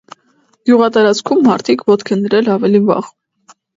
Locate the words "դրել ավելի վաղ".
2.25-3.13